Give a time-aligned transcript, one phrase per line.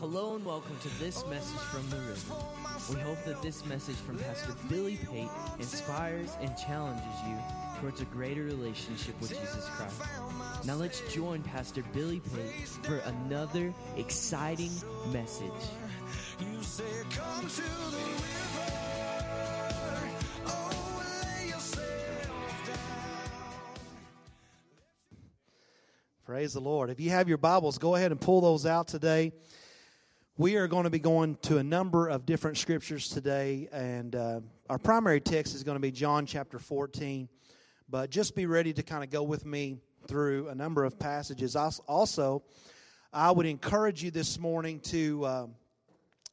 [0.00, 2.34] Hello and welcome to this message from the river.
[2.88, 7.36] We hope that this message from Pastor Billy Pate inspires and challenges you
[7.78, 10.00] towards a greater relationship with Jesus Christ.
[10.64, 14.70] Now let's join Pastor Billy Pate for another exciting
[15.12, 15.44] message.
[16.40, 18.72] You say, Come to the river.
[20.46, 21.02] Oh,
[21.42, 22.76] lay yourself down.
[26.24, 26.88] Praise the Lord.
[26.88, 29.32] If you have your Bibles, go ahead and pull those out today.
[30.40, 34.40] We are going to be going to a number of different scriptures today, and uh,
[34.70, 37.28] our primary text is going to be John chapter 14.
[37.90, 39.76] But just be ready to kind of go with me
[40.08, 41.56] through a number of passages.
[41.56, 42.42] Also,
[43.12, 45.24] I would encourage you this morning to.
[45.26, 45.46] Uh,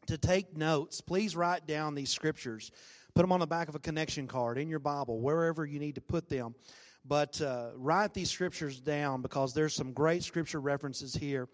[0.05, 2.71] to take notes, please write down these scriptures.
[3.13, 5.95] Put them on the back of a connection card in your Bible, wherever you need
[5.95, 6.55] to put them.
[7.03, 11.49] But uh, write these scriptures down because there's some great scripture references here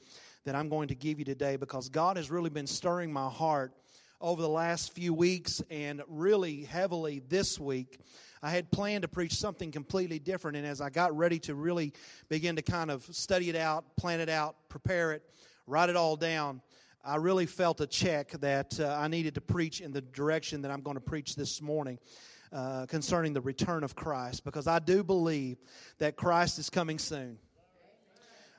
[0.46, 3.74] that I'm going to give you today because God has really been stirring my heart
[4.20, 8.00] over the last few weeks and really heavily this week.
[8.42, 11.94] I had planned to preach something completely different, and as I got ready to really
[12.30, 15.24] begin to kind of study it out, plan it out, prepare it,
[15.66, 16.62] write it all down,
[17.06, 20.72] I really felt a check that uh, I needed to preach in the direction that
[20.72, 22.00] I'm going to preach this morning.
[22.52, 25.58] Uh, concerning the return of Christ, because I do believe
[25.98, 27.40] that Christ is coming soon.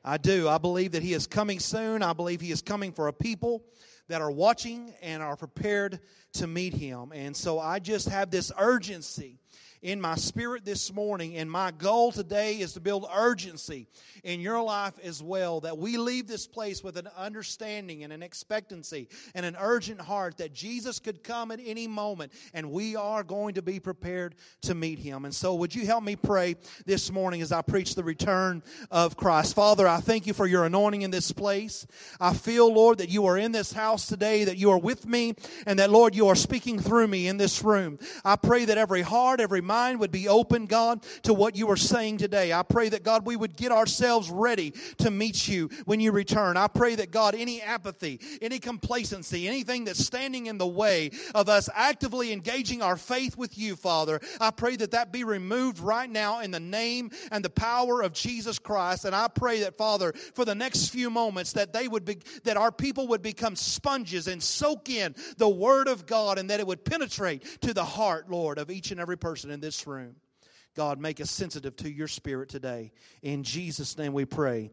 [0.05, 0.49] I do.
[0.49, 2.03] I believe that He is coming soon.
[2.03, 3.65] I believe He is coming for a people
[4.09, 6.01] that are watching and are prepared
[6.35, 7.13] to meet Him.
[7.15, 9.39] And so I just have this urgency
[9.85, 13.87] in my spirit this morning, and my goal today is to build urgency
[14.25, 15.61] in your life as well.
[15.61, 20.39] That we leave this place with an understanding and an expectancy and an urgent heart
[20.39, 24.75] that Jesus could come at any moment, and we are going to be prepared to
[24.75, 25.27] meet Him.
[25.27, 29.19] And so, would you help me pray this morning as I preach the return of
[29.19, 29.55] Christ?
[29.55, 31.87] Father, I thank you for your anointing in this place.
[32.19, 35.35] I feel, Lord, that you are in this house today, that you are with me,
[35.67, 37.99] and that, Lord, you are speaking through me in this room.
[38.25, 41.77] I pray that every heart, every mind would be open, God, to what you are
[41.77, 42.53] saying today.
[42.53, 46.57] I pray that, God, we would get ourselves ready to meet you when you return.
[46.57, 51.49] I pray that, God, any apathy, any complacency, anything that's standing in the way of
[51.49, 56.09] us actively engaging our faith with you, Father, I pray that that be removed right
[56.09, 59.05] now in the name and the power of Jesus Christ.
[59.05, 62.57] And I pray that, Father, for the next few moments, that they would be, that
[62.57, 66.67] our people would become sponges and soak in the Word of God and that it
[66.67, 70.15] would penetrate to the heart, Lord, of each and every person in this room.
[70.77, 72.93] God, make us sensitive to your spirit today.
[73.23, 74.71] In Jesus' name we pray.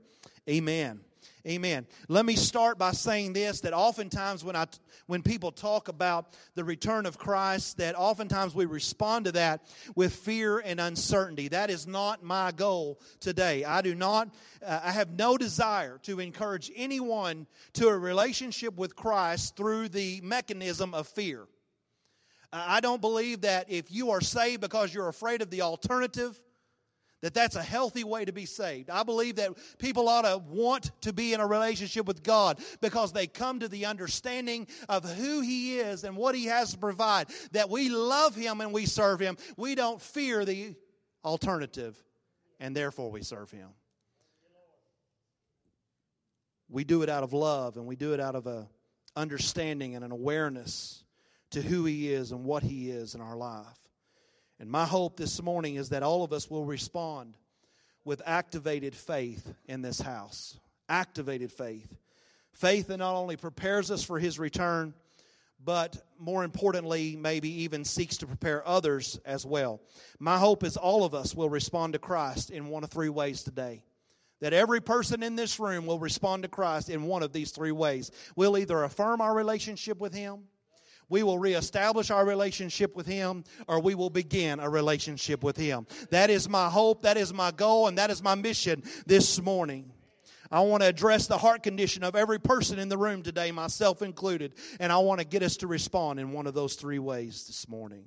[0.50, 1.00] Amen.
[1.48, 1.88] Amen.
[2.10, 4.66] Let me start by saying this that oftentimes when I
[5.08, 9.64] when people talk about the return of Christ that oftentimes we respond to that
[9.96, 11.48] with fear and uncertainty.
[11.48, 13.64] That is not my goal today.
[13.64, 14.30] I do not
[14.66, 20.20] uh, I have no desire to encourage anyone to a relationship with Christ through the
[20.22, 21.48] mechanism of fear.
[22.54, 26.40] I don't believe that if you are saved because you're afraid of the alternative,
[27.22, 28.90] that that's a healthy way to be saved.
[28.90, 33.14] I believe that people ought to want to be in a relationship with God because
[33.14, 37.28] they come to the understanding of who He is and what He has to provide.
[37.52, 39.38] That we love Him and we serve Him.
[39.56, 40.76] We don't fear the
[41.24, 41.96] alternative,
[42.60, 43.70] and therefore we serve Him.
[46.70, 48.68] We do it out of love and we do it out of a
[49.16, 51.04] understanding and an awareness
[51.52, 53.66] to who He is and what He is in our life.
[54.60, 57.36] And my hope this morning is that all of us will respond
[58.06, 60.60] with activated faith in this house.
[60.90, 61.88] Activated faith.
[62.54, 64.94] Faith that not only prepares us for His return,
[65.64, 69.80] but more importantly, maybe even seeks to prepare others as well.
[70.20, 73.44] My hope is all of us will respond to Christ in one of three ways
[73.44, 73.84] today
[74.42, 77.72] that every person in this room will respond to Christ in one of these three
[77.72, 78.12] ways.
[78.36, 80.46] We'll either affirm our relationship with Him,
[81.12, 85.86] we will reestablish our relationship with Him, or we will begin a relationship with Him.
[86.10, 89.92] That is my hope, that is my goal, and that is my mission this morning.
[90.50, 94.02] I want to address the heart condition of every person in the room today, myself
[94.02, 97.46] included, and I want to get us to respond in one of those three ways
[97.46, 98.06] this morning.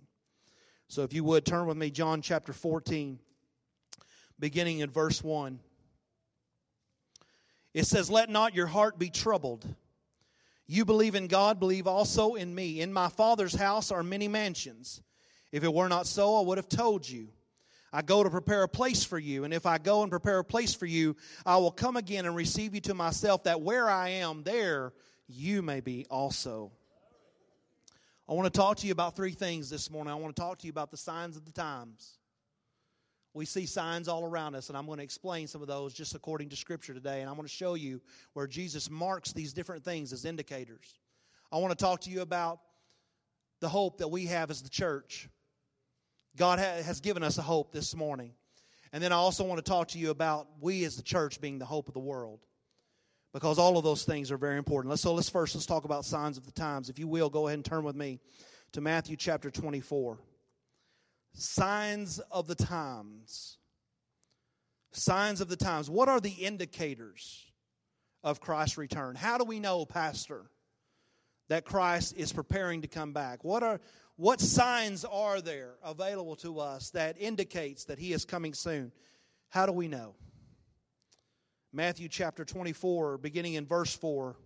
[0.89, 3.19] So if you would turn with me, John chapter 14,
[4.39, 5.59] beginning in verse 1.
[7.75, 9.67] It says, Let not your heart be troubled.
[10.67, 12.81] You believe in God, believe also in me.
[12.81, 15.03] In my Father's house are many mansions.
[15.53, 17.29] If it were not so, I would have told you.
[17.93, 20.45] I go to prepare a place for you, and if I go and prepare a
[20.45, 21.15] place for you,
[21.47, 24.93] I will come again and receive you to myself, that where I am, there
[25.29, 26.73] you may be also.
[28.29, 30.11] I want to talk to you about three things this morning.
[30.11, 32.19] I want to talk to you about the signs of the times.
[33.35, 36.15] We see signs all around us, and I'm going to explain some of those just
[36.15, 37.21] according to Scripture today.
[37.21, 38.01] And I'm going to show you
[38.33, 40.95] where Jesus marks these different things as indicators.
[41.51, 42.61] I want to talk to you about
[43.61, 45.29] the hope that we have as the church.
[46.37, 48.35] God has given us a hope this morning.
[48.93, 51.59] And then I also want to talk to you about we as the church being
[51.59, 52.39] the hope of the world.
[53.33, 54.97] Because all of those things are very important.
[55.01, 56.89] So let's first let's talk about signs of the times.
[56.89, 58.21] If you will, go ahead and turn with me
[58.73, 60.19] to Matthew chapter 24.
[61.35, 63.59] Signs of the times.
[64.93, 65.91] Signs of the times.
[65.91, 67.45] What are the indicators
[68.23, 69.17] of Christ's return?
[69.17, 70.47] How do we know, Pastor,
[71.49, 73.45] that Christ is preparing to come back?
[73.45, 73.81] What are
[74.17, 78.93] what signs are there available to us that indicates that he is coming soon?
[79.49, 80.15] How do we know?
[81.73, 84.37] Matthew chapter 24, beginning in verse 4,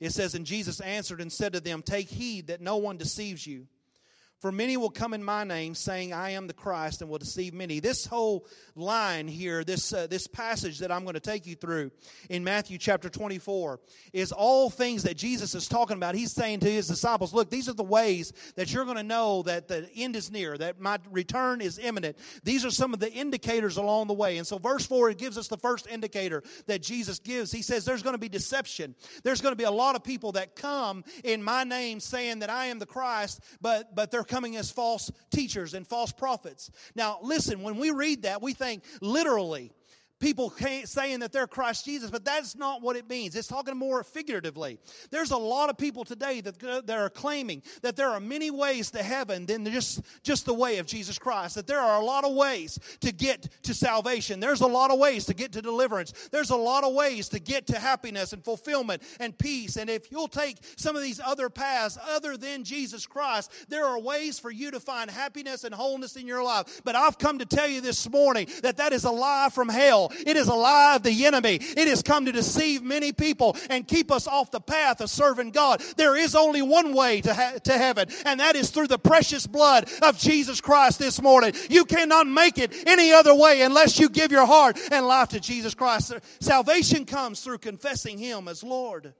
[0.00, 3.46] it says, And Jesus answered and said to them, Take heed that no one deceives
[3.46, 3.68] you.
[4.40, 7.52] For many will come in my name, saying, I am the Christ, and will deceive
[7.52, 7.80] many.
[7.80, 8.46] This whole
[8.76, 11.90] line here, this, uh, this passage that I'm going to take you through
[12.30, 13.80] in Matthew chapter 24,
[14.12, 16.14] is all things that Jesus is talking about.
[16.14, 19.42] He's saying to his disciples, Look, these are the ways that you're going to know
[19.42, 22.16] that the end is near, that my return is imminent.
[22.44, 24.38] These are some of the indicators along the way.
[24.38, 27.50] And so, verse 4, it gives us the first indicator that Jesus gives.
[27.50, 28.94] He says, There's going to be deception.
[29.24, 32.50] There's going to be a lot of people that come in my name saying that
[32.50, 36.70] I am the Christ, but, but they're coming as false teachers and false prophets.
[36.94, 39.72] Now, listen, when we read that, we think literally
[40.20, 40.52] people
[40.84, 43.36] saying that they're Christ Jesus, but that's not what it means.
[43.36, 44.78] It's talking more figuratively.
[45.10, 48.90] There's a lot of people today that, that are claiming that there are many ways
[48.92, 52.24] to heaven than just, just the way of Jesus Christ, that there are a lot
[52.24, 54.40] of ways to get to salvation.
[54.40, 56.12] There's a lot of ways to get to deliverance.
[56.32, 59.76] There's a lot of ways to get to happiness and fulfillment and peace.
[59.76, 63.98] And if you'll take some of these other paths other than Jesus Christ, there are
[63.98, 66.80] ways for you to find happiness and wholeness in your life.
[66.84, 70.07] But I've come to tell you this morning that that is a lie from hell.
[70.26, 71.56] It is a lie of the enemy.
[71.60, 75.50] It has come to deceive many people and keep us off the path of serving
[75.50, 75.80] God.
[75.96, 79.46] There is only one way to, ha- to heaven, and that is through the precious
[79.46, 81.54] blood of Jesus Christ this morning.
[81.70, 85.40] You cannot make it any other way unless you give your heart and life to
[85.40, 86.14] Jesus Christ.
[86.40, 89.14] Salvation comes through confessing Him as Lord.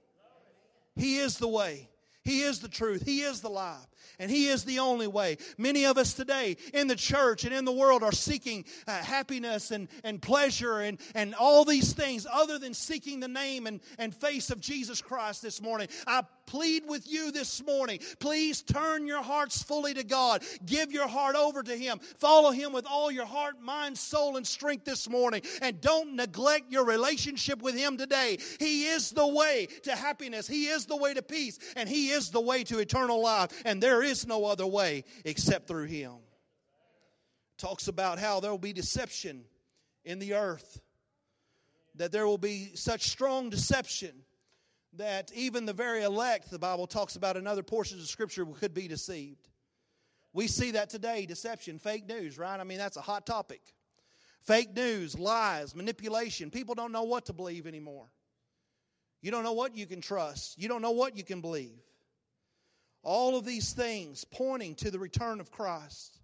[0.95, 1.88] He is the way.
[2.23, 3.03] He is the truth.
[3.05, 3.87] He is the life
[4.19, 5.37] and He is the only way.
[5.57, 9.71] Many of us today in the church and in the world are seeking uh, happiness
[9.71, 14.13] and, and pleasure and, and all these things other than seeking the name and, and
[14.13, 15.87] face of Jesus Christ this morning.
[16.05, 17.99] I plead with you this morning.
[18.19, 20.43] Please turn your hearts fully to God.
[20.65, 21.99] Give your heart over to Him.
[22.17, 25.43] Follow Him with all your heart, mind, soul, and strength this morning.
[25.61, 28.39] And don't neglect your relationship with Him today.
[28.59, 32.31] He is the way to happiness, He is the way to peace, and He is
[32.31, 33.51] the way to eternal life.
[33.63, 36.13] And there is no other way except through Him.
[37.59, 39.43] Talks about how there will be deception
[40.03, 40.81] in the earth,
[41.95, 44.13] that there will be such strong deception
[44.97, 48.73] that even the very elect, the Bible talks about in other portions of Scripture, could
[48.73, 49.47] be deceived.
[50.33, 52.59] We see that today deception, fake news, right?
[52.59, 53.61] I mean, that's a hot topic.
[54.41, 56.49] Fake news, lies, manipulation.
[56.49, 58.11] People don't know what to believe anymore.
[59.21, 61.81] You don't know what you can trust, you don't know what you can believe.
[63.01, 66.18] All of these things pointing to the return of Christ.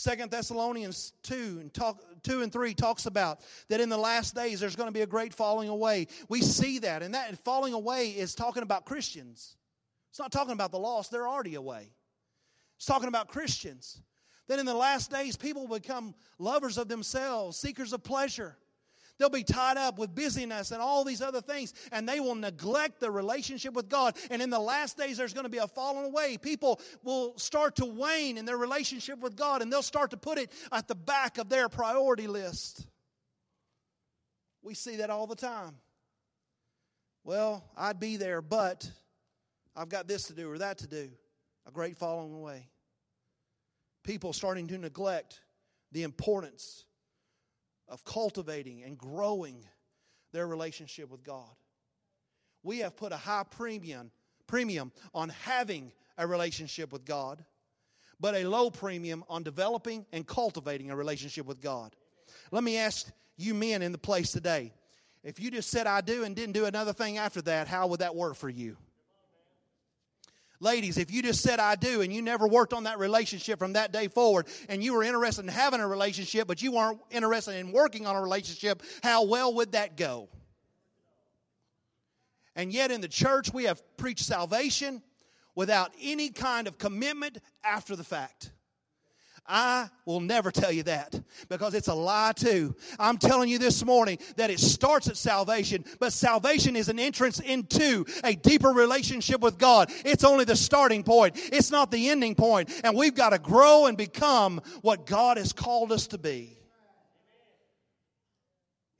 [0.00, 4.58] Second Thessalonians 2 and talk, 2 and 3 talks about that in the last days
[4.58, 6.06] there's going to be a great falling away.
[6.30, 9.56] We see that, and that falling away is talking about Christians.
[10.08, 11.90] It's not talking about the lost, they're already away.
[12.78, 14.00] It's talking about Christians.
[14.48, 18.56] That in the last days people become lovers of themselves, seekers of pleasure
[19.20, 23.00] They'll be tied up with busyness and all these other things, and they will neglect
[23.00, 24.16] the relationship with God.
[24.30, 26.38] And in the last days, there's going to be a falling away.
[26.38, 30.38] People will start to wane in their relationship with God, and they'll start to put
[30.38, 32.86] it at the back of their priority list.
[34.62, 35.74] We see that all the time.
[37.22, 38.90] Well, I'd be there, but
[39.76, 41.10] I've got this to do or that to do.
[41.66, 42.70] A great falling away.
[44.02, 45.40] People starting to neglect
[45.92, 46.86] the importance
[47.90, 49.64] of cultivating and growing
[50.32, 51.50] their relationship with God.
[52.62, 54.10] We have put a high premium,
[54.46, 57.44] premium on having a relationship with God,
[58.18, 61.96] but a low premium on developing and cultivating a relationship with God.
[62.50, 64.72] Let me ask you men in the place today
[65.22, 68.00] if you just said I do and didn't do another thing after that, how would
[68.00, 68.76] that work for you?
[70.62, 73.72] Ladies, if you just said I do and you never worked on that relationship from
[73.72, 77.56] that day forward and you were interested in having a relationship but you weren't interested
[77.56, 80.28] in working on a relationship, how well would that go?
[82.54, 85.02] And yet in the church we have preached salvation
[85.54, 88.52] without any kind of commitment after the fact.
[89.46, 92.74] I will never tell you that because it's a lie too.
[92.98, 97.40] I'm telling you this morning that it starts at salvation, but salvation is an entrance
[97.40, 99.90] into a deeper relationship with God.
[100.04, 101.36] It's only the starting point.
[101.36, 102.70] It's not the ending point.
[102.84, 106.56] And we've got to grow and become what God has called us to be.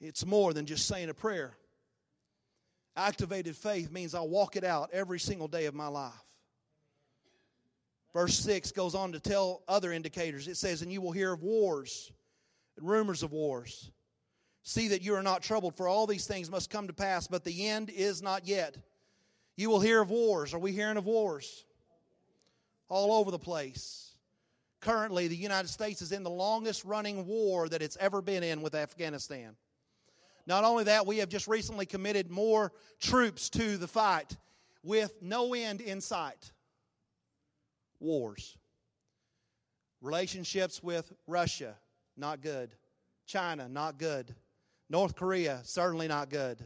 [0.00, 1.56] It's more than just saying a prayer.
[2.97, 6.12] Activated faith means I'll walk it out every single day of my life.
[8.12, 10.49] Verse 6 goes on to tell other indicators.
[10.49, 12.11] It says, And you will hear of wars
[12.76, 13.90] and rumors of wars.
[14.62, 17.45] See that you are not troubled, for all these things must come to pass, but
[17.45, 18.76] the end is not yet.
[19.57, 20.52] You will hear of wars.
[20.55, 21.64] Are we hearing of wars?
[22.88, 24.17] All over the place.
[24.81, 28.61] Currently, the United States is in the longest running war that it's ever been in
[28.61, 29.55] with Afghanistan.
[30.47, 34.37] Not only that, we have just recently committed more troops to the fight
[34.83, 36.50] with no end in sight
[38.00, 38.57] wars.
[40.00, 41.76] Relationships with Russia,
[42.16, 42.75] not good.
[43.26, 44.35] China, not good.
[44.88, 46.64] North Korea, certainly not good.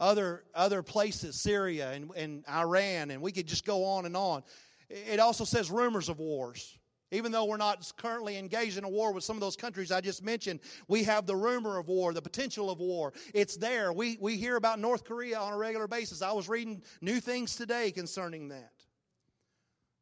[0.00, 4.44] Other, other places, Syria and, and Iran, and we could just go on and on.
[4.88, 6.78] It also says rumors of wars.
[7.10, 10.00] Even though we're not currently engaged in a war with some of those countries I
[10.02, 13.14] just mentioned, we have the rumor of war, the potential of war.
[13.32, 13.94] It's there.
[13.94, 16.20] We, we hear about North Korea on a regular basis.
[16.20, 18.72] I was reading new things today concerning that.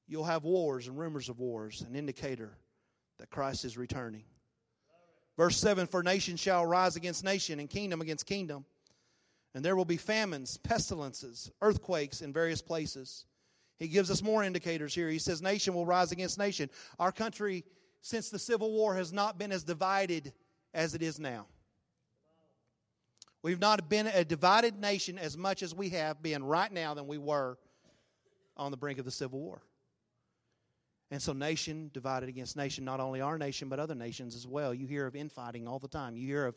[0.08, 2.56] You'll have wars and rumors of wars, an indicator
[3.18, 4.24] that Christ is returning.
[5.36, 8.64] Verse 7 For nation shall rise against nation, and kingdom against kingdom.
[9.54, 13.24] And there will be famines, pestilences, earthquakes in various places.
[13.78, 15.08] He gives us more indicators here.
[15.08, 16.70] He says, Nation will rise against nation.
[16.98, 17.64] Our country,
[18.02, 20.32] since the Civil War, has not been as divided
[20.74, 21.46] as it is now.
[23.42, 27.06] We've not been a divided nation as much as we have been right now than
[27.06, 27.58] we were
[28.56, 29.62] on the brink of the Civil War.
[31.10, 34.74] And so, nation divided against nation, not only our nation, but other nations as well.
[34.74, 36.16] You hear of infighting all the time.
[36.16, 36.56] You hear of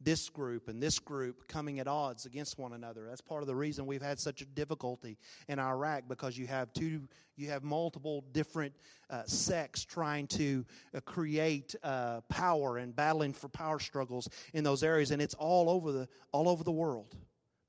[0.00, 3.06] this group and this group coming at odds against one another.
[3.08, 5.16] That's part of the reason we've had such a difficulty
[5.48, 8.74] in Iraq because you have two, you have multiple different
[9.10, 10.64] uh, sects trying to
[10.94, 15.70] uh, create uh, power and battling for power struggles in those areas, and it's all
[15.70, 17.16] over the all over the world,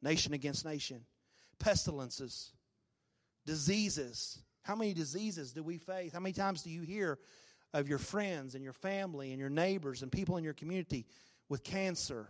[0.01, 1.01] nation against nation,
[1.59, 2.51] pestilences,
[3.45, 4.39] diseases.
[4.65, 6.11] How many diseases do we face?
[6.11, 7.17] How many times do you hear
[7.73, 11.05] of your friends and your family and your neighbors and people in your community?
[11.49, 12.27] with cancer,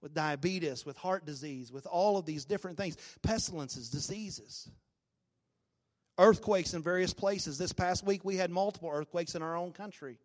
[0.00, 4.70] with diabetes, with heart disease, with all of these different things, pestilences, diseases,
[6.18, 7.58] earthquakes in various places.
[7.58, 10.18] This past week, we had multiple earthquakes in our own country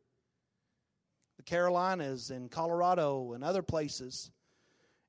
[1.38, 4.29] the Carolinas and Colorado and other places.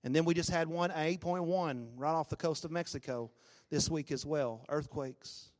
[0.05, 3.31] And then we just had one 8.1 right off the coast of Mexico
[3.71, 4.65] this week as well.
[4.71, 5.51] Earthquakes.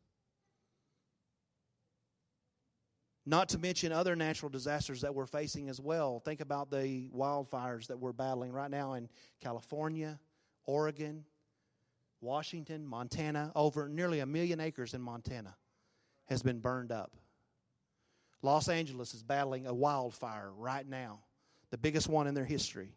[3.27, 6.21] Not to mention other natural disasters that we're facing as well.
[6.21, 9.09] Think about the wildfires that we're battling right now in
[9.41, 10.19] California,
[10.67, 11.25] Oregon,
[12.21, 13.51] Washington, Montana.
[13.55, 15.57] Over nearly a million acres in Montana
[16.27, 17.17] has been burned up.
[18.43, 21.21] Los Angeles is battling a wildfire right now,
[21.71, 22.93] the biggest one in their history.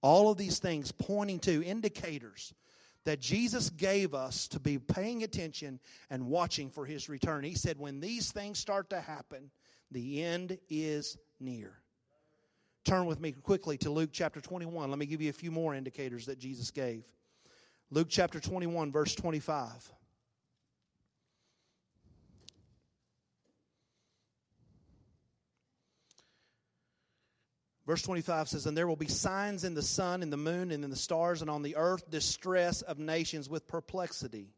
[0.00, 2.54] All of these things pointing to indicators
[3.08, 7.42] that Jesus gave us to be paying attention and watching for his return.
[7.42, 9.50] He said, when these things start to happen,
[9.90, 11.72] the end is near.
[12.84, 14.90] Turn with me quickly to Luke chapter 21.
[14.90, 17.02] Let me give you a few more indicators that Jesus gave.
[17.90, 19.90] Luke chapter 21, verse 25.
[27.88, 30.84] Verse 25 says, And there will be signs in the sun, and the moon, and
[30.84, 34.50] in the stars, and on the earth distress of nations with perplexity.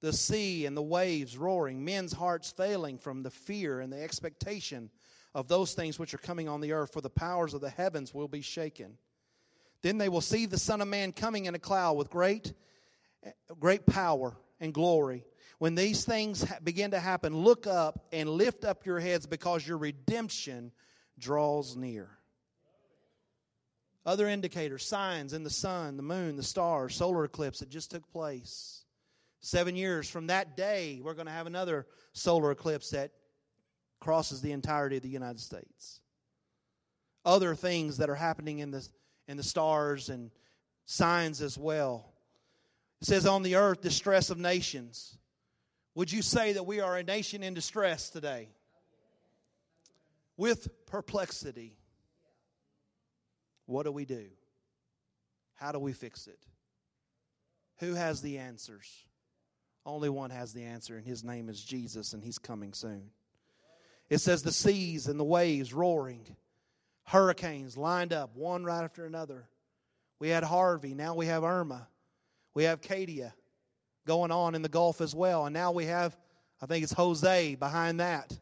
[0.00, 4.88] The sea and the waves roaring, men's hearts failing from the fear and the expectation
[5.34, 8.14] of those things which are coming on the earth, for the powers of the heavens
[8.14, 8.96] will be shaken.
[9.82, 12.54] Then they will see the Son of Man coming in a cloud with great,
[13.60, 15.26] great power and glory.
[15.58, 19.76] When these things begin to happen, look up and lift up your heads because your
[19.76, 20.72] redemption
[21.18, 22.08] draws near.
[24.04, 28.10] Other indicators, signs in the sun, the moon, the stars, solar eclipse that just took
[28.10, 28.84] place.
[29.40, 33.12] Seven years from that day, we're going to have another solar eclipse that
[34.00, 36.00] crosses the entirety of the United States.
[37.24, 38.86] Other things that are happening in the,
[39.28, 40.32] in the stars and
[40.84, 42.12] signs as well.
[43.00, 45.16] It says, On the earth, distress of nations.
[45.94, 48.48] Would you say that we are a nation in distress today?
[50.36, 51.76] With perplexity
[53.66, 54.26] what do we do?
[55.54, 56.38] How do we fix it?
[57.78, 58.88] Who has the answers?
[59.84, 63.10] Only one has the answer, and his name is Jesus, and he's coming soon.
[64.08, 66.36] It says the seas and the waves roaring,
[67.04, 69.48] hurricanes lined up, one right after another.
[70.18, 71.88] We had Harvey, now we have Irma.
[72.54, 73.34] We have Katia
[74.06, 75.46] going on in the Gulf as well.
[75.46, 76.16] And now we have,
[76.60, 78.36] I think it's Jose behind that.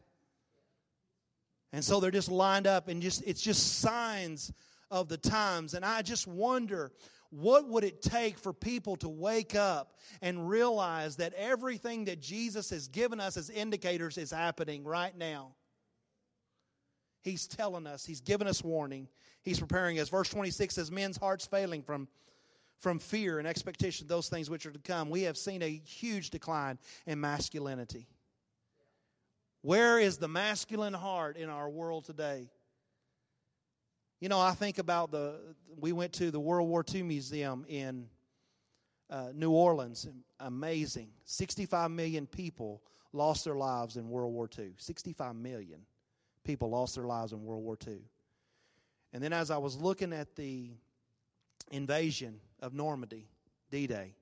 [1.73, 4.51] And so they're just lined up and just it's just signs
[4.91, 5.73] of the times.
[5.73, 6.91] And I just wonder
[7.31, 12.69] what would it take for people to wake up and realize that everything that Jesus
[12.69, 15.55] has given us as indicators is happening right now?
[17.21, 19.07] He's telling us, He's given us warning,
[19.43, 20.09] He's preparing us.
[20.09, 22.09] Verse 26 says, Men's hearts failing from,
[22.79, 25.09] from fear and expectation of those things which are to come.
[25.09, 28.07] We have seen a huge decline in masculinity.
[29.61, 32.49] Where is the masculine heart in our world today?
[34.21, 35.33] You know, I think about the,
[35.79, 38.05] we went to the World War II Museum in
[39.09, 40.07] uh, New Orleans.
[40.39, 41.09] Amazing.
[41.25, 44.73] 65 million people lost their lives in World War II.
[44.77, 45.81] 65 million
[46.43, 47.97] people lost their lives in World War II.
[49.11, 50.69] And then as I was looking at the
[51.71, 53.27] invasion of Normandy,
[53.71, 54.13] D Day,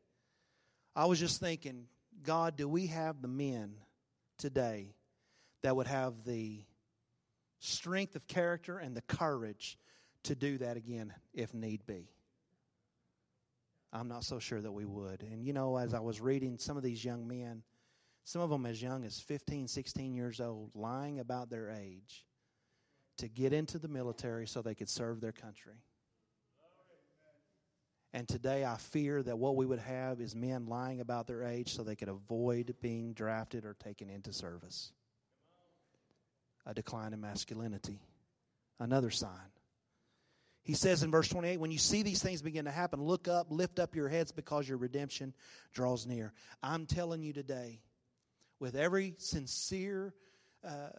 [0.95, 1.87] I was just thinking,
[2.23, 3.73] God, do we have the men
[4.37, 4.93] today
[5.61, 6.61] that would have the
[7.59, 9.77] strength of character and the courage
[10.23, 12.09] to do that again if need be?
[13.91, 15.23] I'm not so sure that we would.
[15.23, 17.63] And you know, as I was reading some of these young men,
[18.23, 22.25] some of them as young as 15, 16 years old, lying about their age
[23.17, 25.81] to get into the military so they could serve their country.
[28.13, 31.75] And today I fear that what we would have is men lying about their age
[31.75, 34.91] so they could avoid being drafted or taken into service.
[36.65, 37.99] A decline in masculinity.
[38.79, 39.51] Another sign.
[40.69, 43.47] He says in verse 28 when you see these things begin to happen, look up,
[43.49, 45.33] lift up your heads because your redemption
[45.73, 46.31] draws near.
[46.61, 47.81] I'm telling you today,
[48.59, 50.13] with every sincere
[50.63, 50.89] uh,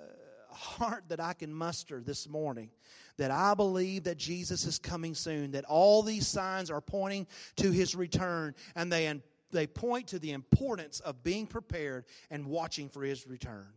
[0.51, 2.71] heart that I can muster this morning,
[3.17, 7.71] that I believe that Jesus is coming soon, that all these signs are pointing to
[7.71, 9.23] his return, and they,
[9.53, 13.69] they point to the importance of being prepared and watching for his return.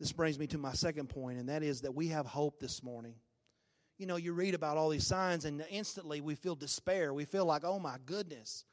[0.00, 2.82] This brings me to my second point, and that is that we have hope this
[2.82, 3.14] morning.
[3.98, 7.14] You know, you read about all these signs, and instantly we feel despair.
[7.14, 8.64] We feel like, oh my goodness,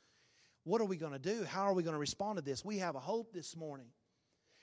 [0.64, 1.44] what are we going to do?
[1.44, 2.66] How are we going to respond to this?
[2.66, 3.88] We have a hope this morning.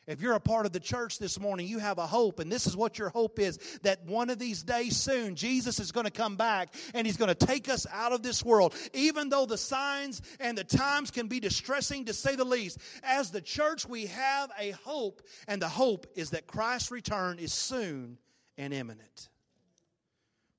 [0.08, 2.66] If you're a part of the church this morning, you have a hope, and this
[2.66, 6.10] is what your hope is that one of these days soon, Jesus is going to
[6.10, 8.74] come back and he's going to take us out of this world.
[8.94, 13.30] Even though the signs and the times can be distressing to say the least, as
[13.30, 18.16] the church, we have a hope, and the hope is that Christ's return is soon
[18.56, 19.28] and imminent.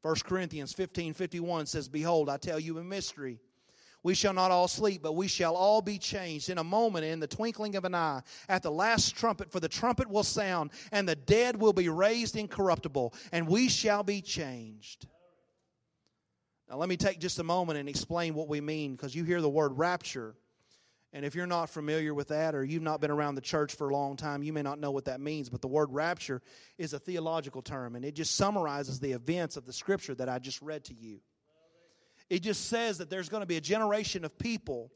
[0.01, 3.39] 1 Corinthians 15 51 says, Behold, I tell you a mystery.
[4.01, 7.19] We shall not all sleep, but we shall all be changed in a moment, in
[7.19, 11.07] the twinkling of an eye, at the last trumpet, for the trumpet will sound, and
[11.07, 15.05] the dead will be raised incorruptible, and we shall be changed.
[16.69, 19.41] Now, let me take just a moment and explain what we mean, because you hear
[19.41, 20.35] the word rapture.
[21.11, 23.89] And if you're not familiar with that, or you've not been around the church for
[23.89, 25.49] a long time, you may not know what that means.
[25.49, 26.41] But the word rapture
[26.77, 30.37] is a theological term, and it just summarizes the events of the scripture that I
[30.37, 31.19] just read to you.
[32.29, 34.91] It just says that there's going to be a generation of people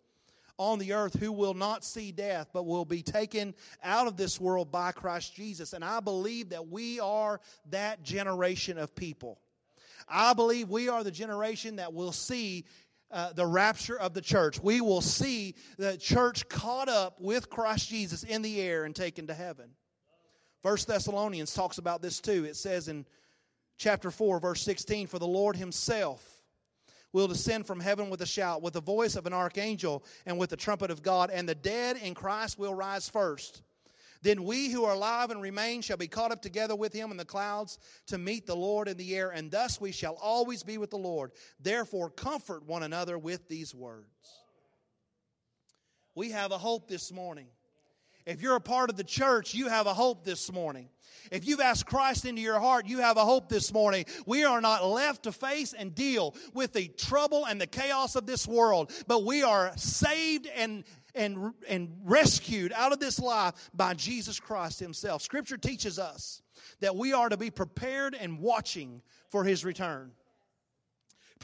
[0.58, 4.40] on the earth who will not see death, but will be taken out of this
[4.40, 5.74] world by Christ Jesus.
[5.74, 9.40] And I believe that we are that generation of people.
[10.08, 12.66] I believe we are the generation that will see
[13.14, 14.60] uh, the rapture of the church.
[14.62, 19.28] We will see the church caught up with Christ Jesus in the air and taken
[19.28, 19.70] to heaven.
[20.64, 22.46] First Thessalonians talks about this too.
[22.46, 23.06] It says in
[23.78, 26.26] chapter 4, verse 16, For the Lord himself
[27.12, 30.50] will descend from heaven with a shout, with the voice of an archangel, and with
[30.50, 33.62] the trumpet of God, and the dead in Christ will rise first.
[34.24, 37.18] Then we who are alive and remain shall be caught up together with him in
[37.18, 40.78] the clouds to meet the Lord in the air, and thus we shall always be
[40.78, 41.32] with the Lord.
[41.60, 44.08] Therefore, comfort one another with these words.
[46.16, 47.48] We have a hope this morning.
[48.26, 50.88] If you're a part of the church, you have a hope this morning.
[51.30, 54.06] If you've asked Christ into your heart, you have a hope this morning.
[54.26, 58.26] We are not left to face and deal with the trouble and the chaos of
[58.26, 63.94] this world, but we are saved and and, and rescued out of this life by
[63.94, 65.22] Jesus Christ Himself.
[65.22, 66.42] Scripture teaches us
[66.80, 70.12] that we are to be prepared and watching for His return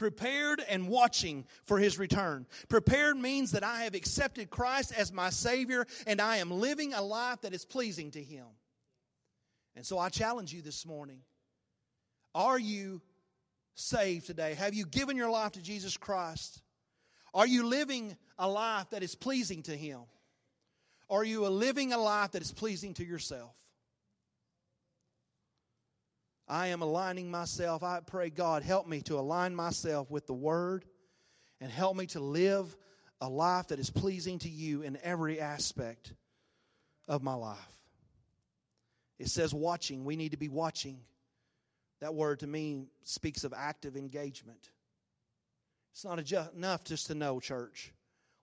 [0.00, 2.46] prepared and watching for his return.
[2.70, 7.02] Prepared means that I have accepted Christ as my Savior and I am living a
[7.02, 8.46] life that is pleasing to him.
[9.76, 11.20] And so I challenge you this morning
[12.34, 13.02] Are you
[13.74, 14.54] saved today?
[14.54, 16.62] Have you given your life to Jesus Christ?
[17.32, 20.00] Are you living a life that is pleasing to him?
[21.08, 23.52] Are you living a life that is pleasing to yourself?
[26.48, 27.82] I am aligning myself.
[27.82, 30.84] I pray, God, help me to align myself with the Word
[31.60, 32.76] and help me to live
[33.20, 36.12] a life that is pleasing to you in every aspect
[37.06, 37.58] of my life.
[39.18, 40.04] It says watching.
[40.04, 41.00] We need to be watching.
[42.00, 44.70] That word to me speaks of active engagement.
[45.92, 46.18] It's not
[46.54, 47.92] enough just to know, church.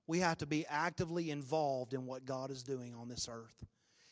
[0.06, 3.66] We have to be actively involved in what God is doing on this earth.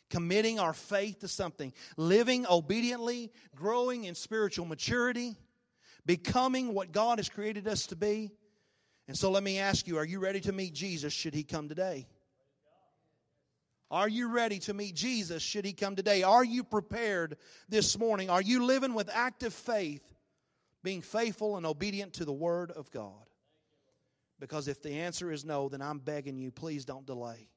[0.09, 5.35] Committing our faith to something, living obediently, growing in spiritual maturity,
[6.05, 8.31] becoming what God has created us to be.
[9.07, 11.69] And so let me ask you are you ready to meet Jesus should he come
[11.69, 12.07] today?
[13.91, 16.23] Are you ready to meet Jesus should he come today?
[16.23, 17.37] Are you prepared
[17.69, 18.29] this morning?
[18.29, 20.01] Are you living with active faith,
[20.85, 23.29] being faithful and obedient to the Word of God?
[24.39, 27.49] Because if the answer is no, then I'm begging you, please don't delay.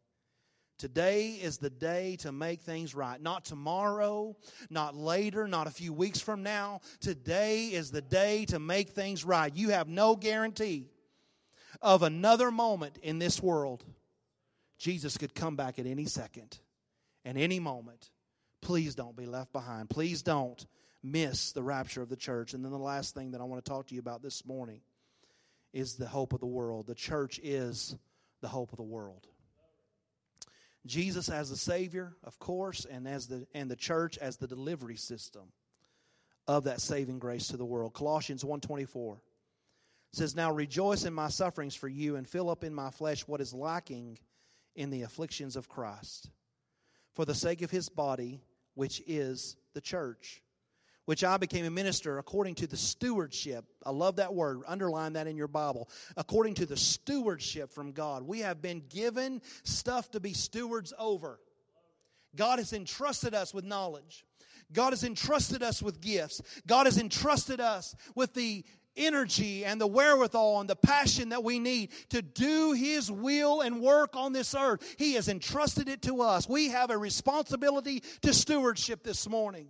[0.79, 3.21] Today is the day to make things right.
[3.21, 4.37] Not tomorrow,
[4.71, 6.81] not later, not a few weeks from now.
[7.01, 9.55] Today is the day to make things right.
[9.55, 10.87] You have no guarantee
[11.83, 13.85] of another moment in this world.
[14.79, 16.59] Jesus could come back at any second
[17.25, 18.11] and any moment.
[18.63, 19.91] Please don't be left behind.
[19.91, 20.65] Please don't
[21.03, 22.55] miss the rapture of the church.
[22.55, 24.81] And then the last thing that I want to talk to you about this morning
[25.73, 26.87] is the hope of the world.
[26.87, 27.97] The church is
[28.41, 29.27] the hope of the world.
[30.87, 34.97] Jesus as the Savior, of course, and as the and the church as the delivery
[34.97, 35.53] system
[36.47, 37.93] of that saving grace to the world.
[37.93, 39.21] Colossians 124
[40.13, 43.41] says, Now rejoice in my sufferings for you, and fill up in my flesh what
[43.41, 44.19] is lacking
[44.75, 46.31] in the afflictions of Christ,
[47.15, 48.41] for the sake of his body,
[48.75, 50.43] which is the church,
[51.09, 53.65] which I became a minister according to the stewardship.
[53.83, 54.61] I love that word.
[54.67, 55.89] Underline that in your Bible.
[56.19, 58.25] According to the stewardship from God.
[58.25, 61.41] We have been given stuff to be stewards over.
[62.37, 64.27] God has entrusted us with knowledge.
[64.71, 66.43] God has entrusted us with gifts.
[66.67, 68.63] God has entrusted us with the
[68.95, 73.81] energy and the wherewithal and the passion that we need to do His will and
[73.81, 74.97] work on this earth.
[74.99, 76.47] He has entrusted it to us.
[76.47, 79.69] We have a responsibility to stewardship this morning.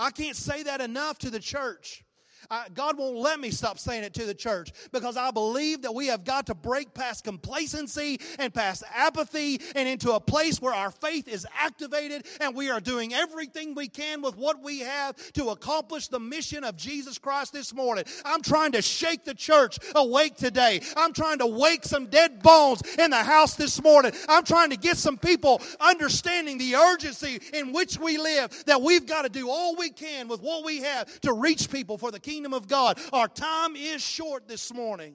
[0.00, 2.02] I can't say that enough to the church.
[2.48, 5.94] I, God won't let me stop saying it to the church because I believe that
[5.94, 10.74] we have got to break past complacency and past apathy and into a place where
[10.74, 15.16] our faith is activated and we are doing everything we can with what we have
[15.32, 18.04] to accomplish the mission of Jesus Christ this morning.
[18.24, 20.80] I'm trying to shake the church awake today.
[20.96, 24.12] I'm trying to wake some dead bones in the house this morning.
[24.28, 29.06] I'm trying to get some people understanding the urgency in which we live that we've
[29.06, 32.18] got to do all we can with what we have to reach people for the
[32.18, 32.98] kingdom kingdom of God.
[33.12, 35.14] Our time is short this morning.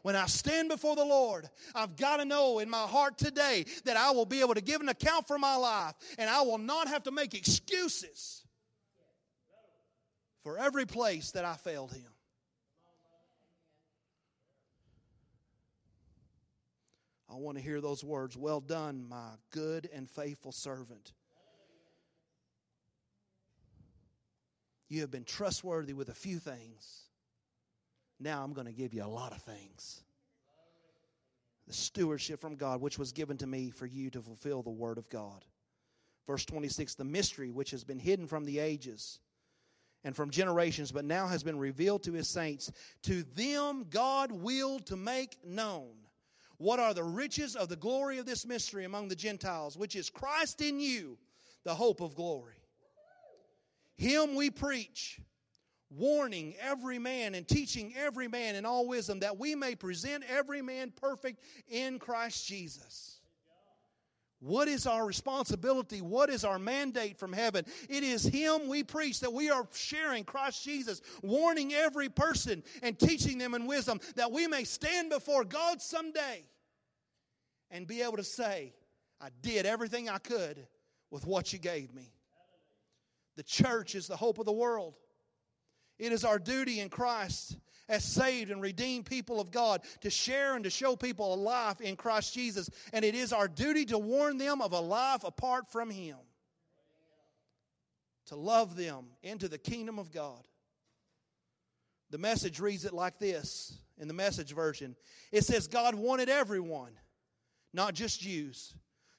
[0.00, 3.96] When I stand before the Lord, I've got to know in my heart today that
[3.96, 6.88] I will be able to give an account for my life and I will not
[6.88, 8.42] have to make excuses
[10.42, 12.08] for every place that I failed Him.
[17.30, 21.12] I want to hear those words Well done, my good and faithful servant.
[24.92, 27.04] You have been trustworthy with a few things.
[28.20, 30.02] Now I'm going to give you a lot of things.
[31.66, 34.98] The stewardship from God, which was given to me for you to fulfill the word
[34.98, 35.46] of God.
[36.26, 39.18] Verse 26 the mystery which has been hidden from the ages
[40.04, 42.70] and from generations, but now has been revealed to his saints.
[43.04, 45.94] To them God willed to make known
[46.58, 50.10] what are the riches of the glory of this mystery among the Gentiles, which is
[50.10, 51.16] Christ in you,
[51.64, 52.61] the hope of glory.
[53.96, 55.20] Him we preach,
[55.90, 60.62] warning every man and teaching every man in all wisdom, that we may present every
[60.62, 63.20] man perfect in Christ Jesus.
[64.42, 66.00] What is our responsibility?
[66.00, 67.64] What is our mandate from heaven?
[67.88, 72.98] It is Him we preach that we are sharing Christ Jesus, warning every person and
[72.98, 76.42] teaching them in wisdom that we may stand before God someday
[77.70, 78.74] and be able to say,
[79.20, 80.66] I did everything I could
[81.12, 82.10] with what you gave me.
[83.36, 84.94] The church is the hope of the world.
[85.98, 87.56] It is our duty in Christ
[87.88, 91.80] as saved and redeemed people of God to share and to show people a life
[91.80, 92.70] in Christ Jesus.
[92.92, 96.16] And it is our duty to warn them of a life apart from Him,
[98.26, 100.46] to love them into the kingdom of God.
[102.10, 104.96] The message reads it like this in the message version
[105.30, 106.92] it says, God wanted everyone,
[107.72, 108.74] not just Jews,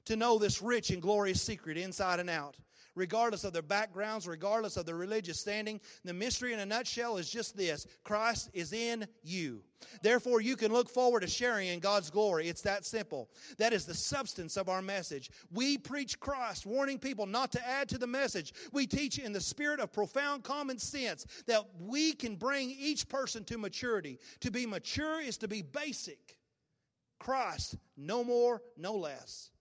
[0.06, 2.56] to know this rich and glorious secret inside and out
[2.96, 5.80] regardless of their backgrounds, regardless of their religious standing.
[6.04, 9.62] The mystery in a nutshell is just this Christ is in you.
[10.02, 12.48] Therefore, you can look forward to sharing in God's glory.
[12.48, 13.30] It's that simple.
[13.58, 15.30] That is the substance of our message.
[15.52, 18.54] We preach Christ, warning people not to add to the message.
[18.72, 23.44] We teach in the spirit of profound common sense that we can bring each person
[23.46, 24.20] to maturity.
[24.42, 26.38] To be mature is to be basic.
[27.20, 29.52] Christ, no more, no less.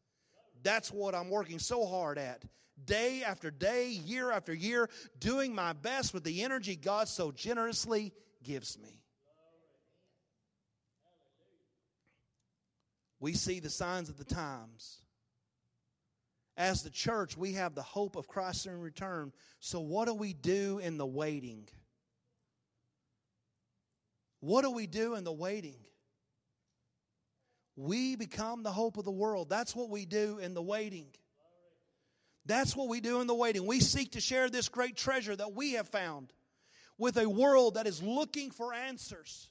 [0.63, 2.45] That's what I'm working so hard at
[2.85, 8.13] day after day, year after year, doing my best with the energy God so generously
[8.43, 9.03] gives me.
[13.21, 14.99] We see the signs of the times.
[16.57, 19.33] As the church, we have the hope of Christ's soon return.
[19.61, 21.69] So, what do we do in the waiting?
[24.41, 25.77] What do we do in the waiting?
[27.77, 29.49] We become the hope of the world.
[29.49, 31.07] That's what we do in the waiting.
[32.47, 33.67] That's what we do in the waiting.
[33.67, 36.33] We seek to share this great treasure that we have found
[36.99, 39.49] with a world that is looking for answers.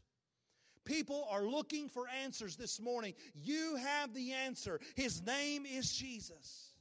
[0.84, 3.14] People are looking for answers this morning.
[3.36, 4.80] You have the answer.
[4.96, 6.72] His name is Jesus.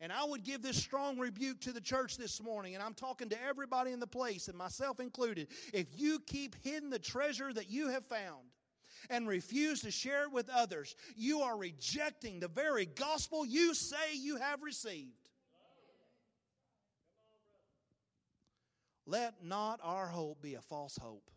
[0.00, 3.28] And I would give this strong rebuke to the church this morning, and I'm talking
[3.30, 5.48] to everybody in the place, and myself included.
[5.72, 8.44] If you keep hidden the treasure that you have found,
[9.10, 14.14] and refuse to share it with others, you are rejecting the very gospel you say
[14.14, 15.28] you have received.
[19.06, 21.30] Let not our hope be a false hope,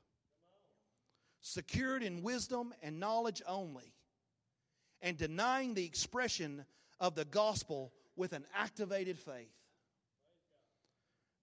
[1.42, 3.94] secured in wisdom and knowledge only,
[5.02, 6.66] and denying the expression
[7.00, 9.54] of the gospel with an activated faith.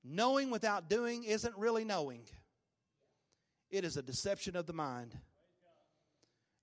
[0.03, 2.23] Knowing without doing isn't really knowing,
[3.71, 5.17] it is a deception of the mind.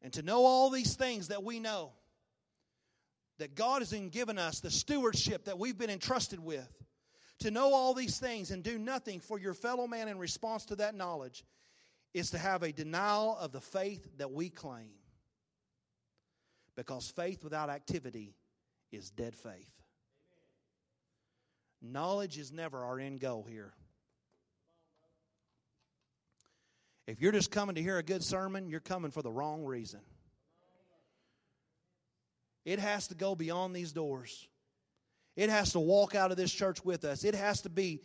[0.01, 1.91] And to know all these things that we know,
[3.37, 6.69] that God has given us, the stewardship that we've been entrusted with,
[7.39, 10.75] to know all these things and do nothing for your fellow man in response to
[10.77, 11.43] that knowledge
[12.13, 14.91] is to have a denial of the faith that we claim.
[16.75, 18.35] Because faith without activity
[18.91, 19.69] is dead faith.
[21.81, 23.73] Knowledge is never our end goal here.
[27.11, 29.99] If you're just coming to hear a good sermon, you're coming for the wrong reason.
[32.63, 34.47] It has to go beyond these doors.
[35.35, 37.25] It has to walk out of this church with us.
[37.25, 37.99] It has to be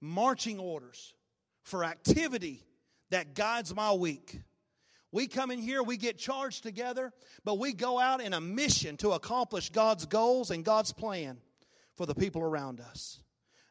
[0.00, 1.12] marching orders
[1.64, 2.62] for activity
[3.10, 4.40] that guides my week.
[5.10, 7.12] We come in here, we get charged together,
[7.44, 11.38] but we go out in a mission to accomplish God's goals and God's plan
[11.96, 13.18] for the people around us.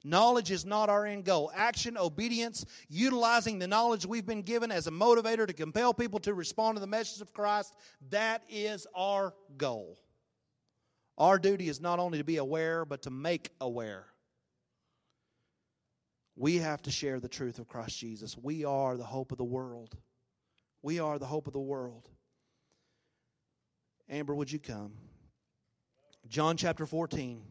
[0.03, 1.51] Knowledge is not our end goal.
[1.53, 6.33] Action, obedience, utilizing the knowledge we've been given as a motivator to compel people to
[6.33, 7.75] respond to the message of Christ,
[8.09, 9.99] that is our goal.
[11.17, 14.05] Our duty is not only to be aware, but to make aware.
[16.35, 18.35] We have to share the truth of Christ Jesus.
[18.35, 19.95] We are the hope of the world.
[20.81, 22.09] We are the hope of the world.
[24.09, 24.93] Amber, would you come?
[26.27, 27.43] John chapter 14.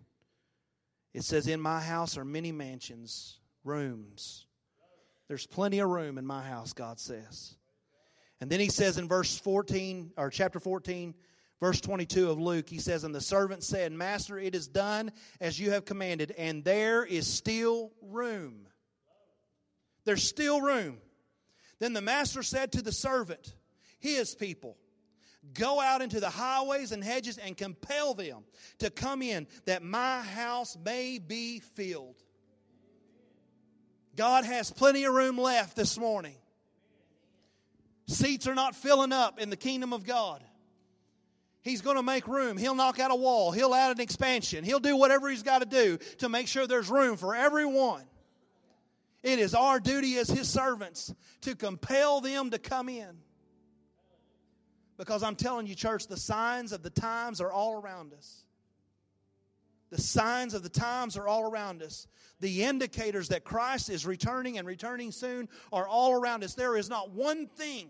[1.12, 4.46] It says, In my house are many mansions, rooms.
[5.28, 7.54] There's plenty of room in my house, God says.
[8.40, 11.14] And then he says in verse 14, or chapter 14,
[11.60, 15.60] verse 22 of Luke, he says, And the servant said, Master, it is done as
[15.60, 18.66] you have commanded, and there is still room.
[20.04, 20.98] There's still room.
[21.78, 23.54] Then the master said to the servant,
[23.98, 24.76] his people,
[25.54, 28.44] Go out into the highways and hedges and compel them
[28.78, 32.22] to come in that my house may be filled.
[34.16, 36.36] God has plenty of room left this morning.
[38.06, 40.42] Seats are not filling up in the kingdom of God.
[41.62, 42.56] He's going to make room.
[42.56, 43.52] He'll knock out a wall.
[43.52, 44.64] He'll add an expansion.
[44.64, 48.02] He'll do whatever he's got to do to make sure there's room for everyone.
[49.22, 53.18] It is our duty as his servants to compel them to come in.
[55.00, 58.44] Because I'm telling you, church, the signs of the times are all around us.
[59.88, 62.06] The signs of the times are all around us.
[62.40, 66.52] The indicators that Christ is returning and returning soon are all around us.
[66.52, 67.88] There is not one thing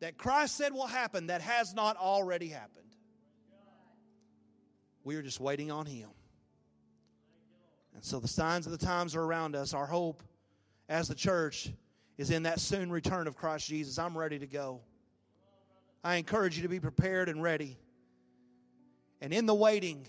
[0.00, 2.94] that Christ said will happen that has not already happened.
[5.04, 6.10] We are just waiting on Him.
[7.94, 9.72] And so the signs of the times are around us.
[9.72, 10.22] Our hope
[10.86, 11.72] as the church
[12.18, 13.98] is in that soon return of Christ Jesus.
[13.98, 14.82] I'm ready to go.
[16.02, 17.76] I encourage you to be prepared and ready.
[19.20, 20.06] And in the waiting,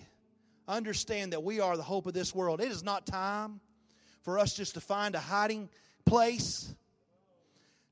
[0.67, 2.61] understand that we are the hope of this world.
[2.61, 3.59] It is not time
[4.21, 5.69] for us just to find a hiding
[6.05, 6.73] place,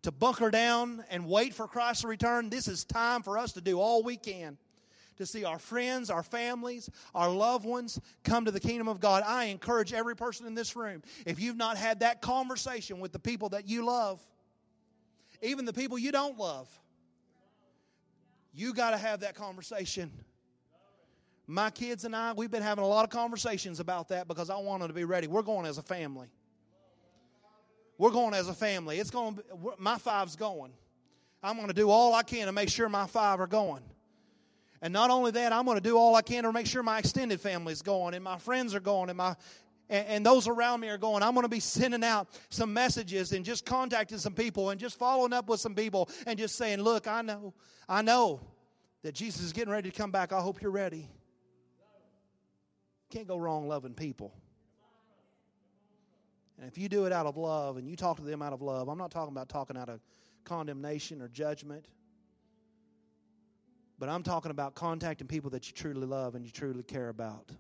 [0.04, 2.50] to bunker down and wait for Christ to return.
[2.50, 4.58] This is time for us to do all we can
[5.18, 9.24] to see our friends, our families, our loved ones come to the kingdom of God.
[9.26, 13.20] I encourage every person in this room, if you've not had that conversation with the
[13.20, 14.22] people that you love,
[15.42, 16.70] even the people you don't love,
[18.58, 20.12] you got to have that conversation.
[21.46, 24.58] My kids and I, we've been having a lot of conversations about that because I
[24.58, 25.28] want them to be ready.
[25.28, 26.28] We're going as a family.
[28.00, 29.00] We're going as a family.
[29.00, 29.40] It's going.
[29.78, 30.72] My five's going.
[31.42, 33.84] I'm going to do all I can to make sure my five are going.
[34.82, 37.00] And not only that, I'm going to do all I can to make sure my
[37.00, 39.36] extended family is going, and my friends are going, and my
[39.90, 41.24] and, and those around me are going.
[41.24, 44.98] I'm going to be sending out some messages and just contacting some people and just
[44.98, 47.54] following up with some people and just saying, "Look, I know,
[47.88, 48.42] I know
[49.04, 50.34] that Jesus is getting ready to come back.
[50.34, 51.10] I hope you're ready."
[53.10, 54.34] Can't go wrong loving people.
[56.60, 58.62] And if you do it out of love and you talk to them out of
[58.62, 60.02] love, I'm not talking about talking out of
[60.44, 61.86] condemnation or judgment.
[64.00, 67.52] But I'm talking about contacting people that you truly love and you truly care about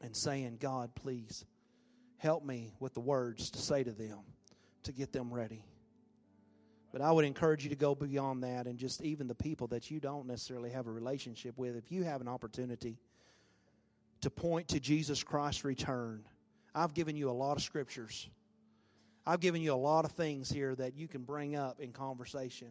[0.00, 1.44] and saying, God, please
[2.18, 4.20] help me with the words to say to them
[4.84, 5.64] to get them ready.
[6.92, 9.90] But I would encourage you to go beyond that and just even the people that
[9.90, 12.98] you don't necessarily have a relationship with, if you have an opportunity
[14.22, 16.24] to point to Jesus Christ's return,
[16.74, 18.28] I've given you a lot of scriptures.
[19.26, 22.68] I've given you a lot of things here that you can bring up in conversation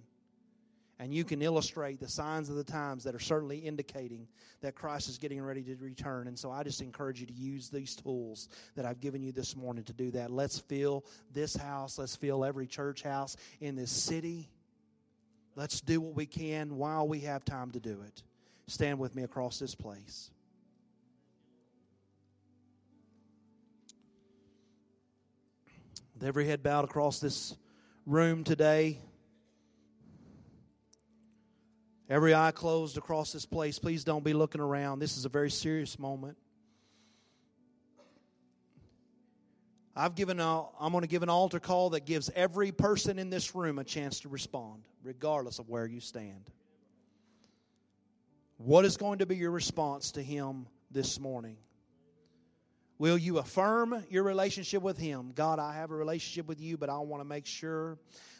[0.99, 4.27] and you can illustrate the signs of the times that are certainly indicating
[4.61, 6.27] that Christ is getting ready to return.
[6.27, 9.55] And so I just encourage you to use these tools that I've given you this
[9.55, 10.31] morning to do that.
[10.31, 14.49] Let's fill this house, let's fill every church house in this city.
[15.55, 18.23] Let's do what we can while we have time to do it.
[18.67, 20.31] Stand with me across this place.
[26.13, 27.55] With every head bowed across this
[28.05, 28.99] room today,
[32.09, 33.79] Every eye closed across this place.
[33.79, 34.99] Please don't be looking around.
[34.99, 36.37] This is a very serious moment.
[39.95, 43.29] I've given a, I'm going to give an altar call that gives every person in
[43.29, 46.51] this room a chance to respond, regardless of where you stand.
[48.57, 51.57] What is going to be your response to Him this morning?
[52.97, 55.31] Will you affirm your relationship with Him?
[55.35, 57.97] God, I have a relationship with you, but I want to make sure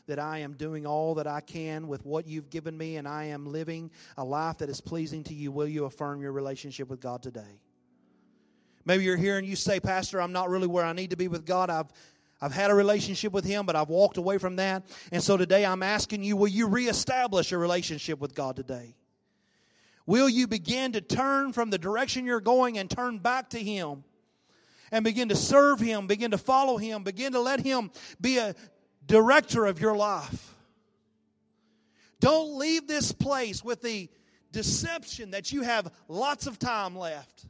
[0.08, 3.26] that I am doing all that I can with what you've given me and I
[3.26, 5.52] am living a life that is pleasing to you.
[5.52, 7.60] Will you affirm your relationship with God today?
[8.86, 11.28] Maybe you're here and you say, Pastor, I'm not really where I need to be
[11.28, 11.70] with God.
[11.70, 11.92] I've
[12.42, 14.84] I've had a relationship with Him, but I've walked away from that.
[15.12, 18.96] And so today I'm asking you, will you reestablish a relationship with God today?
[20.06, 24.04] Will you begin to turn from the direction you're going and turn back to Him?
[24.92, 28.56] And begin to serve Him, begin to follow Him, begin to let Him be a
[29.06, 30.54] director of your life.
[32.20, 34.10] Don't leave this place with the
[34.52, 37.46] deception that you have lots of time left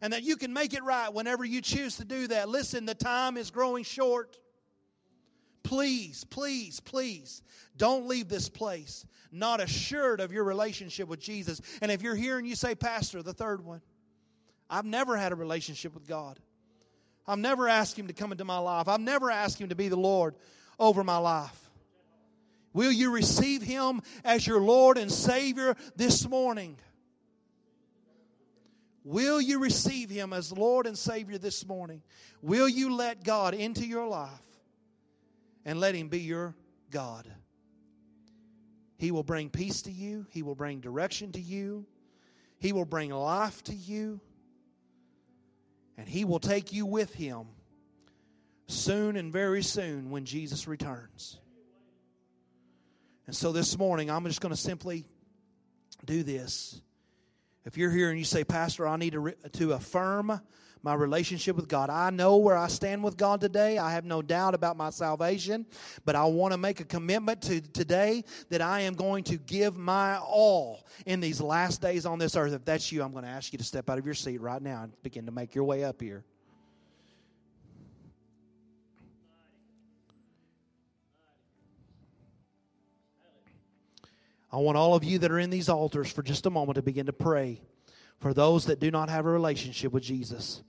[0.00, 2.48] and that you can make it right whenever you choose to do that.
[2.48, 4.38] Listen, the time is growing short.
[5.62, 7.42] Please, please, please
[7.76, 11.60] don't leave this place not assured of your relationship with Jesus.
[11.80, 13.80] And if you're here and you say, Pastor, the third one,
[14.68, 16.38] I've never had a relationship with God.
[17.26, 18.88] I've never asked Him to come into my life.
[18.88, 20.34] I've never asked Him to be the Lord
[20.78, 21.58] over my life.
[22.72, 26.76] Will you receive Him as your Lord and Savior this morning?
[29.04, 32.02] Will you receive Him as Lord and Savior this morning?
[32.40, 34.30] Will you let God into your life
[35.64, 36.54] and let Him be your
[36.90, 37.26] God?
[38.96, 41.84] He will bring peace to you, He will bring direction to you,
[42.58, 44.20] He will bring life to you,
[45.96, 47.46] and He will take you with Him
[48.66, 51.38] soon and very soon when Jesus returns.
[53.26, 55.04] And so this morning, I'm just going to simply
[56.04, 56.80] do this.
[57.64, 60.40] If you're here and you say, Pastor, I need to, re- to affirm
[60.82, 61.90] my relationship with God.
[61.90, 63.78] I know where I stand with God today.
[63.78, 65.64] I have no doubt about my salvation,
[66.04, 69.76] but I want to make a commitment to today that I am going to give
[69.76, 72.52] my all in these last days on this earth.
[72.52, 74.60] If that's you, I'm going to ask you to step out of your seat right
[74.60, 76.24] now and begin to make your way up here.
[84.54, 86.82] I want all of you that are in these altars for just a moment to
[86.82, 87.62] begin to pray
[88.22, 90.62] for those that do not have a relationship with Jesus.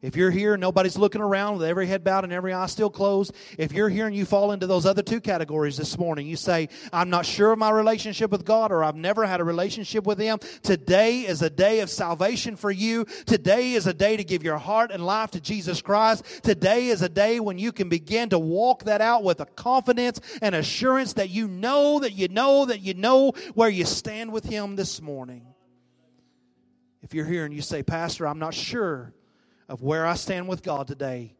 [0.00, 2.90] If you're here and nobody's looking around with every head bowed and every eye still
[2.90, 6.36] closed, if you're here and you fall into those other two categories this morning, you
[6.36, 10.04] say, I'm not sure of my relationship with God or I've never had a relationship
[10.04, 10.40] with Him.
[10.62, 13.06] Today is a day of salvation for you.
[13.24, 16.22] Today is a day to give your heart and life to Jesus Christ.
[16.42, 20.20] Today is a day when you can begin to walk that out with a confidence
[20.42, 24.44] and assurance that you know that you know that you know where you stand with
[24.44, 25.53] Him this morning.
[27.04, 29.12] If you're here and you say, Pastor, I'm not sure
[29.68, 31.34] of where I stand with God today,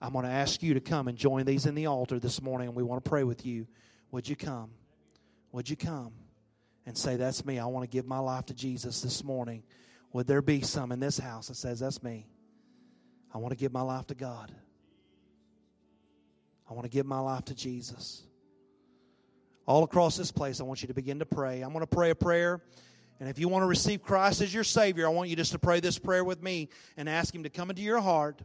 [0.00, 2.68] I'm going to ask you to come and join these in the altar this morning,
[2.68, 3.66] and we want to pray with you.
[4.12, 4.70] Would you come?
[5.52, 6.12] Would you come
[6.86, 7.58] and say, That's me?
[7.58, 9.62] I want to give my life to Jesus this morning.
[10.14, 12.26] Would there be some in this house that says, That's me?
[13.34, 14.50] I want to give my life to God.
[16.70, 18.22] I want to give my life to Jesus.
[19.66, 21.60] All across this place, I want you to begin to pray.
[21.60, 22.62] I'm going to pray a prayer.
[23.18, 25.58] And if you want to receive Christ as your Savior, I want you just to
[25.58, 28.40] pray this prayer with me and ask Him to come into your heart.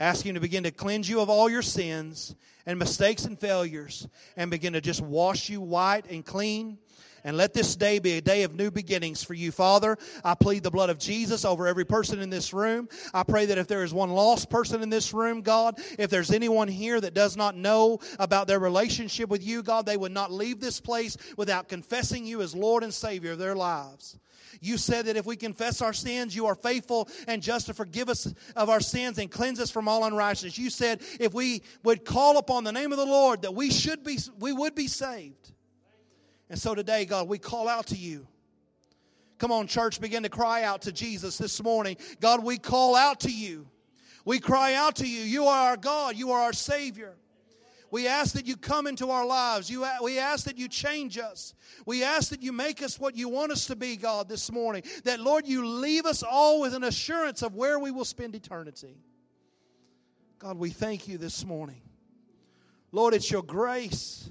[0.00, 2.34] Ask Him to begin to cleanse you of all your sins
[2.66, 6.78] and mistakes and failures and begin to just wash you white and clean
[7.24, 9.96] and let this day be a day of new beginnings for you, Father.
[10.22, 12.88] I plead the blood of Jesus over every person in this room.
[13.12, 16.30] I pray that if there is one lost person in this room, God, if there's
[16.30, 20.30] anyone here that does not know about their relationship with you, God, they would not
[20.30, 24.18] leave this place without confessing you as Lord and Savior of their lives.
[24.60, 28.08] You said that if we confess our sins, you are faithful and just to forgive
[28.08, 30.58] us of our sins and cleanse us from all unrighteousness.
[30.58, 34.04] You said if we would call upon the name of the Lord, that we should
[34.04, 35.53] be, we would be saved.
[36.50, 38.26] And so today, God, we call out to you.
[39.38, 41.96] Come on, church, begin to cry out to Jesus this morning.
[42.20, 43.66] God, we call out to you.
[44.24, 45.22] We cry out to you.
[45.22, 46.16] You are our God.
[46.16, 47.16] You are our Savior.
[47.90, 49.70] We ask that you come into our lives.
[49.70, 51.54] You, we ask that you change us.
[51.86, 54.82] We ask that you make us what you want us to be, God, this morning.
[55.04, 58.96] That, Lord, you leave us all with an assurance of where we will spend eternity.
[60.38, 61.82] God, we thank you this morning.
[62.90, 64.28] Lord, it's your grace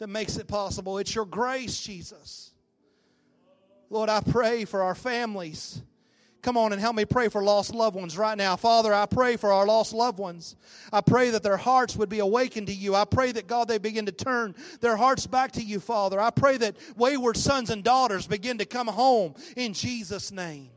[0.00, 0.98] that makes it possible.
[0.98, 2.50] It's your grace, Jesus.
[3.90, 5.82] Lord, I pray for our families.
[6.40, 8.56] Come on and help me pray for lost loved ones right now.
[8.56, 10.56] Father, I pray for our lost loved ones.
[10.90, 12.94] I pray that their hearts would be awakened to you.
[12.94, 16.18] I pray that, God, they begin to turn their hearts back to you, Father.
[16.18, 20.70] I pray that wayward sons and daughters begin to come home in Jesus' name.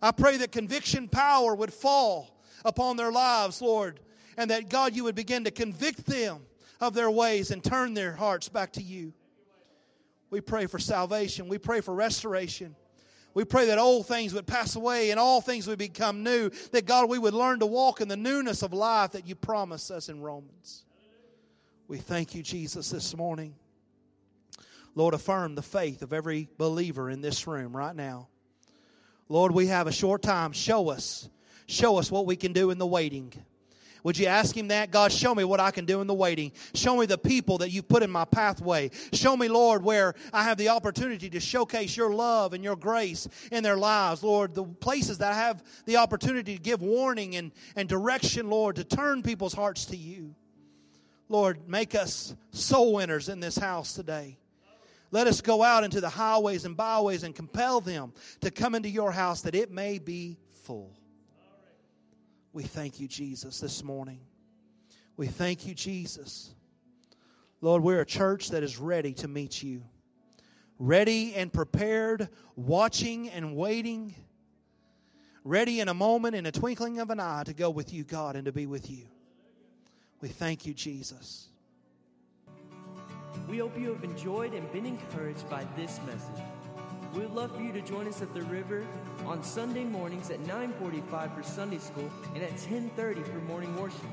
[0.00, 4.00] I pray that conviction power would fall upon their lives, Lord,
[4.38, 6.40] and that, God, you would begin to convict them
[6.80, 9.12] of their ways and turn their hearts back to you.
[10.30, 11.48] We pray for salvation.
[11.48, 12.74] We pray for restoration.
[13.34, 16.50] We pray that old things would pass away and all things would become new.
[16.72, 19.90] That God, we would learn to walk in the newness of life that you promised
[19.90, 20.84] us in Romans.
[21.86, 23.54] We thank you, Jesus, this morning.
[24.94, 28.28] Lord, affirm the faith of every believer in this room right now.
[29.28, 30.52] Lord, we have a short time.
[30.52, 31.28] Show us.
[31.66, 33.32] Show us what we can do in the waiting.
[34.06, 34.92] Would you ask him that?
[34.92, 36.52] God, show me what I can do in the waiting.
[36.74, 38.92] Show me the people that you've put in my pathway.
[39.12, 43.26] Show me, Lord, where I have the opportunity to showcase your love and your grace
[43.50, 44.22] in their lives.
[44.22, 48.76] Lord, the places that I have the opportunity to give warning and, and direction, Lord,
[48.76, 50.36] to turn people's hearts to you.
[51.28, 54.38] Lord, make us soul winners in this house today.
[55.10, 58.88] Let us go out into the highways and byways and compel them to come into
[58.88, 60.96] your house that it may be full.
[62.56, 64.18] We thank you, Jesus, this morning.
[65.18, 66.54] We thank you, Jesus.
[67.60, 69.82] Lord, we're a church that is ready to meet you,
[70.78, 74.14] ready and prepared, watching and waiting,
[75.44, 78.36] ready in a moment, in a twinkling of an eye, to go with you, God,
[78.36, 79.04] and to be with you.
[80.22, 81.48] We thank you, Jesus.
[83.50, 86.45] We hope you have enjoyed and been encouraged by this message.
[87.16, 88.86] We would love for you to join us at the river
[89.24, 94.04] on Sunday mornings at 9:45 for Sunday school and at 10:30 for morning worship.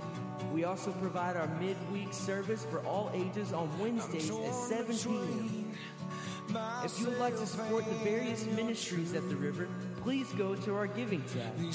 [0.54, 5.78] We also provide our midweek service for all ages on Wednesdays at 7 p.m.
[6.86, 9.68] If you would like to support the various ministries at the river,
[10.04, 11.58] please go to our giving tab.
[11.58, 11.66] We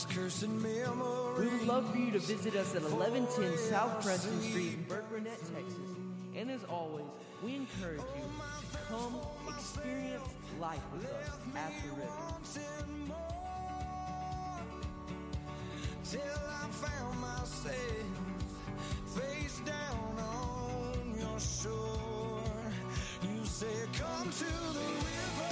[1.46, 5.90] would love for you to visit us at 1110 South Preston Street in Burkburnett, Texas.
[6.36, 7.04] And as always,
[7.42, 8.24] we encourage you
[8.89, 9.16] Come
[9.49, 10.22] experience
[10.59, 12.28] life with us at the river.
[16.05, 18.49] Till I found myself
[19.14, 22.41] face down on your shore.
[23.22, 25.47] You say, Come to the river.